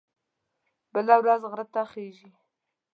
بله 0.93 1.13
مخامخ 1.19 1.49
غره 1.51 1.65
ته 1.73 1.81
خیژي. 1.91 2.29